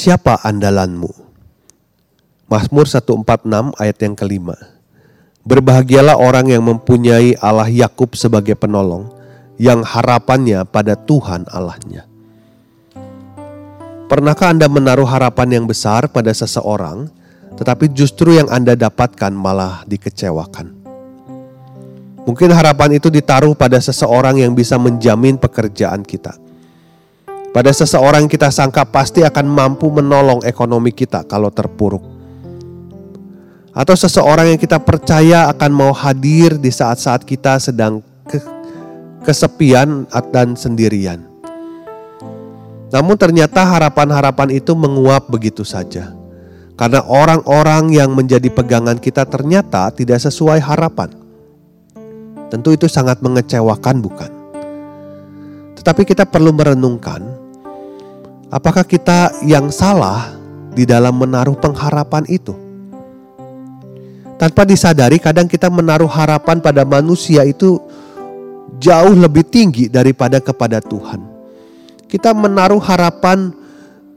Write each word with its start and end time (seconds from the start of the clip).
Siapa 0.00 0.40
andalanmu? 0.48 1.12
Mazmur 2.48 2.88
146 2.88 3.76
ayat 3.76 3.98
yang 4.00 4.16
kelima. 4.16 4.56
Berbahagialah 5.44 6.16
orang 6.16 6.48
yang 6.48 6.64
mempunyai 6.64 7.36
Allah 7.36 7.68
Yakub 7.68 8.16
sebagai 8.16 8.56
penolong, 8.56 9.12
yang 9.60 9.84
harapannya 9.84 10.64
pada 10.64 10.96
Tuhan 10.96 11.44
Allahnya. 11.52 12.08
Pernahkah 14.08 14.48
Anda 14.48 14.72
menaruh 14.72 15.04
harapan 15.04 15.60
yang 15.60 15.64
besar 15.68 16.08
pada 16.08 16.32
seseorang, 16.32 17.12
tetapi 17.60 17.92
justru 17.92 18.40
yang 18.40 18.48
Anda 18.48 18.80
dapatkan 18.80 19.36
malah 19.36 19.84
dikecewakan? 19.84 20.80
Mungkin 22.24 22.48
harapan 22.56 22.96
itu 22.96 23.12
ditaruh 23.12 23.52
pada 23.52 23.76
seseorang 23.76 24.40
yang 24.40 24.56
bisa 24.56 24.80
menjamin 24.80 25.36
pekerjaan 25.36 26.00
kita 26.00 26.40
pada 27.50 27.74
seseorang 27.74 28.30
kita 28.30 28.46
sangka 28.54 28.86
pasti 28.86 29.26
akan 29.26 29.46
mampu 29.50 29.90
menolong 29.90 30.46
ekonomi 30.46 30.94
kita 30.94 31.26
kalau 31.26 31.50
terpuruk. 31.50 32.02
Atau 33.74 33.94
seseorang 33.98 34.54
yang 34.54 34.60
kita 34.60 34.78
percaya 34.82 35.50
akan 35.50 35.70
mau 35.70 35.92
hadir 35.94 36.58
di 36.58 36.70
saat-saat 36.70 37.26
kita 37.26 37.58
sedang 37.58 38.02
ke 38.26 38.38
kesepian 39.26 40.06
dan 40.30 40.54
sendirian. 40.54 41.26
Namun 42.90 43.14
ternyata 43.14 43.62
harapan-harapan 43.62 44.50
itu 44.54 44.74
menguap 44.74 45.30
begitu 45.30 45.62
saja. 45.62 46.14
Karena 46.74 47.02
orang-orang 47.06 47.94
yang 47.94 48.10
menjadi 48.14 48.50
pegangan 48.50 48.98
kita 48.98 49.26
ternyata 49.26 49.90
tidak 49.94 50.18
sesuai 50.22 50.58
harapan. 50.62 51.12
Tentu 52.50 52.74
itu 52.74 52.90
sangat 52.90 53.22
mengecewakan 53.22 54.02
bukan? 54.02 54.39
Tetapi 55.80 56.04
kita 56.04 56.28
perlu 56.28 56.52
merenungkan 56.52 57.40
Apakah 58.50 58.82
kita 58.82 59.30
yang 59.46 59.70
salah 59.70 60.34
di 60.74 60.82
dalam 60.82 61.14
menaruh 61.14 61.54
pengharapan 61.54 62.26
itu? 62.26 62.50
Tanpa 64.42 64.66
disadari, 64.66 65.22
kadang 65.22 65.46
kita 65.46 65.70
menaruh 65.70 66.10
harapan 66.10 66.58
pada 66.58 66.82
manusia 66.82 67.46
itu 67.46 67.78
jauh 68.82 69.14
lebih 69.14 69.46
tinggi 69.46 69.86
daripada 69.86 70.42
kepada 70.42 70.82
Tuhan. 70.82 71.22
Kita 72.10 72.34
menaruh 72.34 72.82
harapan 72.82 73.54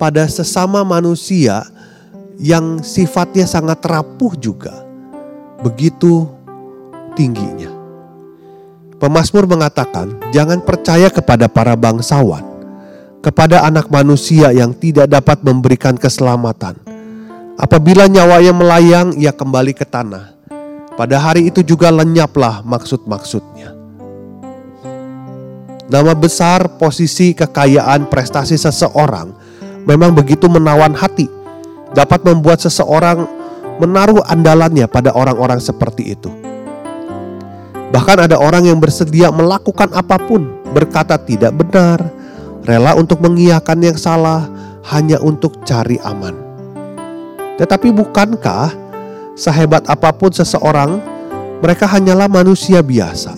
pada 0.02 0.26
sesama 0.26 0.82
manusia 0.82 1.62
yang 2.42 2.82
sifatnya 2.82 3.46
sangat 3.46 3.86
rapuh 3.86 4.34
juga, 4.34 4.82
begitu 5.62 6.26
tingginya. 7.14 7.73
Pemasmur 9.04 9.44
mengatakan, 9.52 10.16
"Jangan 10.32 10.64
percaya 10.64 11.12
kepada 11.12 11.52
para 11.52 11.76
bangsawan, 11.76 12.40
kepada 13.20 13.68
anak 13.68 13.92
manusia 13.92 14.56
yang 14.56 14.72
tidak 14.72 15.12
dapat 15.12 15.44
memberikan 15.44 16.00
keselamatan. 16.00 16.80
Apabila 17.60 18.08
nyawanya 18.08 18.56
melayang, 18.56 19.12
ia 19.20 19.36
kembali 19.36 19.76
ke 19.76 19.84
tanah. 19.84 20.32
Pada 20.96 21.20
hari 21.20 21.52
itu 21.52 21.60
juga 21.68 21.92
lenyaplah 21.92 22.64
maksud-maksudnya. 22.64 23.76
Nama 25.92 26.14
besar, 26.16 26.80
posisi, 26.80 27.36
kekayaan, 27.36 28.08
prestasi 28.08 28.56
seseorang 28.56 29.36
memang 29.84 30.16
begitu 30.16 30.48
menawan 30.48 30.96
hati, 30.96 31.28
dapat 31.92 32.24
membuat 32.24 32.64
seseorang 32.64 33.28
menaruh 33.84 34.24
andalannya 34.32 34.88
pada 34.88 35.12
orang-orang 35.12 35.60
seperti 35.60 36.16
itu. 36.16 36.43
Bahkan 37.94 38.26
ada 38.26 38.42
orang 38.42 38.66
yang 38.66 38.82
bersedia 38.82 39.30
melakukan 39.30 39.94
apa 39.94 40.18
pun, 40.18 40.50
berkata 40.74 41.14
tidak 41.22 41.54
benar, 41.54 42.02
rela 42.66 42.98
untuk 42.98 43.22
mengiyakan 43.22 43.86
yang 43.86 43.98
salah 44.02 44.50
hanya 44.90 45.22
untuk 45.22 45.62
cari 45.62 46.02
aman. 46.02 46.34
Tetapi 47.62 47.94
bukankah 47.94 48.74
sehebat 49.38 49.86
apa 49.86 50.10
pun 50.10 50.34
seseorang, 50.34 50.98
mereka 51.62 51.86
hanyalah 51.86 52.26
manusia 52.26 52.82
biasa. 52.82 53.38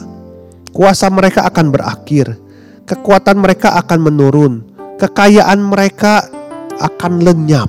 Kuasa 0.72 1.12
mereka 1.12 1.44
akan 1.44 1.76
berakhir, 1.76 2.40
kekuatan 2.88 3.36
mereka 3.44 3.76
akan 3.76 4.00
menurun, 4.08 4.64
kekayaan 4.96 5.60
mereka 5.68 6.32
akan 6.80 7.28
lenyap. 7.28 7.68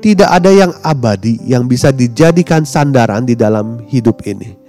Tidak 0.00 0.32
ada 0.32 0.48
yang 0.48 0.72
abadi 0.80 1.36
yang 1.44 1.68
bisa 1.68 1.92
dijadikan 1.92 2.64
sandaran 2.64 3.28
di 3.28 3.36
dalam 3.36 3.84
hidup 3.84 4.24
ini. 4.24 4.59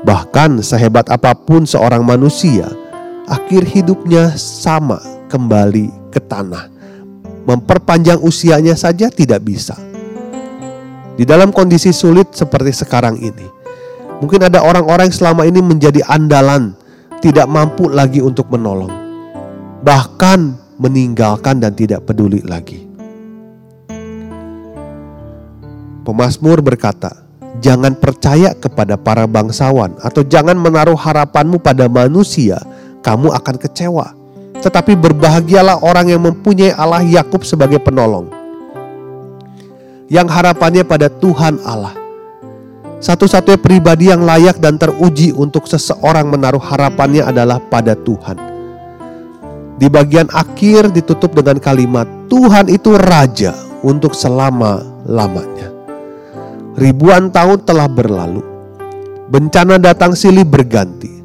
Bahkan 0.00 0.64
sehebat 0.64 1.12
apa 1.12 1.36
pun 1.36 1.68
seorang 1.68 2.00
manusia, 2.00 2.64
akhir 3.28 3.68
hidupnya 3.68 4.32
sama 4.32 4.96
kembali 5.28 5.92
ke 6.08 6.16
tanah. 6.24 6.72
Memperpanjang 7.44 8.20
usianya 8.20 8.72
saja 8.76 9.12
tidak 9.12 9.44
bisa. 9.44 9.76
Di 11.20 11.28
dalam 11.28 11.52
kondisi 11.52 11.92
sulit 11.92 12.32
seperti 12.32 12.72
sekarang 12.72 13.20
ini, 13.20 13.44
mungkin 14.24 14.40
ada 14.40 14.64
orang-orang 14.64 15.12
yang 15.12 15.16
selama 15.20 15.44
ini 15.44 15.60
menjadi 15.60 16.00
andalan, 16.08 16.72
tidak 17.20 17.44
mampu 17.44 17.92
lagi 17.92 18.24
untuk 18.24 18.48
menolong, 18.48 18.92
bahkan 19.84 20.56
meninggalkan 20.80 21.60
dan 21.60 21.76
tidak 21.76 22.08
peduli 22.08 22.40
lagi. 22.40 22.88
Pemasmur 26.08 26.64
berkata, 26.64 27.29
"Jangan 27.58 27.98
percaya 27.98 28.54
kepada 28.54 28.94
para 28.94 29.26
bangsawan, 29.26 29.98
atau 29.98 30.22
jangan 30.22 30.54
menaruh 30.54 30.94
harapanmu 30.94 31.58
pada 31.58 31.90
manusia, 31.90 32.62
kamu 33.02 33.34
akan 33.34 33.56
kecewa. 33.58 34.14
Tetapi 34.62 34.94
berbahagialah 34.94 35.82
orang 35.82 36.14
yang 36.14 36.22
mempunyai 36.22 36.70
Allah 36.78 37.02
Yakub 37.02 37.42
sebagai 37.42 37.82
penolong. 37.82 38.30
Yang 40.06 40.28
harapannya 40.30 40.86
pada 40.86 41.10
Tuhan 41.10 41.58
Allah. 41.66 41.96
Satu-satunya 43.00 43.56
pribadi 43.56 44.12
yang 44.12 44.22
layak 44.22 44.60
dan 44.60 44.76
teruji 44.76 45.32
untuk 45.32 45.64
seseorang 45.64 46.28
menaruh 46.28 46.60
harapannya 46.60 47.24
adalah 47.24 47.56
pada 47.56 47.96
Tuhan. 47.96 48.36
Di 49.80 49.88
bagian 49.88 50.28
akhir 50.28 50.92
ditutup 50.92 51.32
dengan 51.32 51.56
kalimat 51.56 52.04
Tuhan 52.28 52.68
itu 52.68 52.94
raja 53.00 53.56
untuk 53.80 54.12
selama-lamanya. 54.12 55.59
Ribuan 56.80 57.28
tahun 57.28 57.60
telah 57.68 57.86
berlalu. 57.86 58.40
Bencana 59.28 59.76
datang 59.76 60.16
silih 60.16 60.48
berganti 60.48 61.20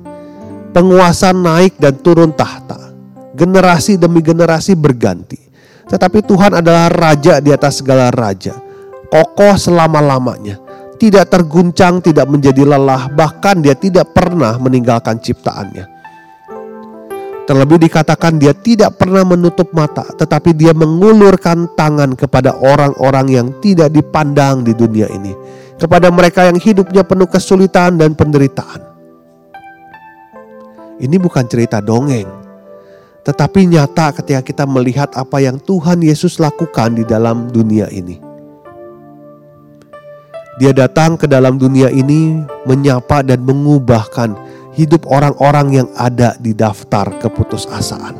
penguasa 0.75 1.31
naik 1.31 1.79
dan 1.79 1.95
turun 2.03 2.35
tahta. 2.35 2.91
Generasi 3.31 3.95
demi 3.95 4.19
generasi 4.19 4.75
berganti. 4.75 5.39
Tetapi 5.87 6.19
Tuhan 6.27 6.59
adalah 6.59 6.91
raja 6.91 7.39
di 7.39 7.55
atas 7.55 7.79
segala 7.79 8.11
raja. 8.11 8.51
Kokoh 9.07 9.55
selama-lamanya. 9.55 10.59
Tidak 10.95 11.27
terguncang, 11.27 11.99
tidak 11.99 12.27
menjadi 12.27 12.63
lelah, 12.63 13.11
bahkan 13.11 13.59
dia 13.59 13.75
tidak 13.75 14.15
pernah 14.15 14.55
meninggalkan 14.59 15.19
ciptaannya. 15.19 15.94
Terlebih 17.45 17.77
dikatakan 17.77 18.41
dia 18.41 18.57
tidak 18.57 18.97
pernah 18.97 19.21
menutup 19.21 19.69
mata, 19.69 20.01
tetapi 20.17 20.57
dia 20.57 20.73
mengulurkan 20.73 21.69
tangan 21.77 22.17
kepada 22.17 22.57
orang-orang 22.57 23.27
yang 23.29 23.47
tidak 23.61 23.93
dipandang 23.93 24.65
di 24.65 24.73
dunia 24.73 25.05
ini. 25.13 25.37
Kepada 25.77 26.09
mereka 26.09 26.49
yang 26.49 26.57
hidupnya 26.57 27.05
penuh 27.05 27.29
kesulitan 27.29 28.01
dan 28.01 28.17
penderitaan. 28.17 28.81
Ini 30.97 31.21
bukan 31.21 31.45
cerita 31.45 31.83
dongeng, 31.85 32.25
tetapi 33.21 33.69
nyata 33.69 34.15
ketika 34.17 34.41
kita 34.41 34.63
melihat 34.65 35.13
apa 35.13 35.37
yang 35.37 35.61
Tuhan 35.61 36.01
Yesus 36.01 36.41
lakukan 36.41 36.97
di 36.97 37.05
dalam 37.05 37.53
dunia 37.53 37.85
ini. 37.93 38.17
Dia 40.55 40.71
datang 40.71 41.19
ke 41.19 41.27
dalam 41.27 41.59
dunia 41.59 41.91
ini 41.91 42.39
menyapa 42.63 43.27
dan 43.27 43.43
mengubahkan 43.43 44.33
hidup 44.75 45.07
orang-orang 45.07 45.81
yang 45.83 45.89
ada 45.95 46.35
di 46.37 46.51
daftar 46.51 47.15
keputusasaan. 47.23 48.13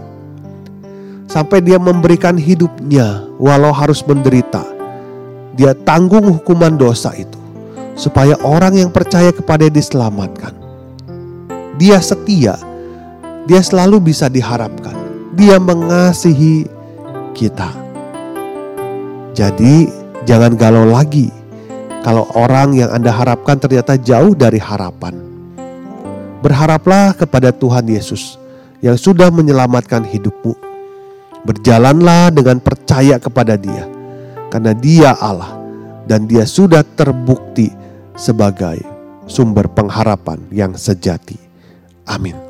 Sampai 1.27 1.59
dia 1.59 1.75
memberikan 1.75 2.39
hidupnya 2.39 3.27
walau 3.37 3.75
harus 3.75 3.99
menderita. 4.07 4.63
Dia 5.59 5.75
tanggung 5.75 6.31
hukuman 6.31 6.79
dosa 6.79 7.11
itu 7.15 7.39
supaya 7.95 8.35
orang 8.43 8.79
yang 8.79 8.91
percaya 8.91 9.31
kepada 9.35 9.67
dia 9.67 9.83
diselamatkan. 9.83 10.55
Dia 11.75 11.99
setia, 11.99 12.55
dia 13.47 13.61
selalu 13.63 14.11
bisa 14.11 14.31
diharapkan. 14.31 14.95
Dia 15.35 15.59
mengasihi 15.59 16.71
kita. 17.35 17.67
Jadi, 19.35 19.91
jangan 20.23 20.55
galau 20.55 20.87
lagi 20.87 21.27
kalau 21.99 22.23
orang 22.31 22.79
yang 22.79 22.95
Anda 22.95 23.11
harapkan 23.11 23.59
ternyata 23.59 23.99
jauh 23.99 24.31
dari 24.31 24.55
harapan. 24.55 25.34
Berharaplah 26.45 27.17
kepada 27.17 27.49
Tuhan 27.49 27.89
Yesus 27.89 28.37
yang 28.77 28.93
sudah 28.93 29.33
menyelamatkan 29.33 30.05
hidupmu. 30.05 30.53
Berjalanlah 31.41 32.29
dengan 32.29 32.61
percaya 32.61 33.17
kepada 33.17 33.57
Dia, 33.57 33.89
karena 34.53 34.77
Dia 34.77 35.17
Allah 35.17 35.57
dan 36.05 36.29
Dia 36.29 36.45
sudah 36.45 36.85
terbukti 36.85 37.73
sebagai 38.13 38.85
sumber 39.25 39.65
pengharapan 39.73 40.37
yang 40.53 40.77
sejati. 40.77 41.41
Amin. 42.05 42.44